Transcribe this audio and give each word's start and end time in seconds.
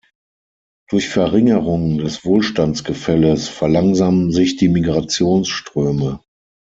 Durch 0.89 1.09
Verringerung 1.09 1.99
des 1.99 2.25
Wohlstandsgefälles 2.25 3.49
verlangsamen 3.49 4.31
sich 4.31 4.55
die 4.55 4.67
Migrationsströme. 4.67 6.19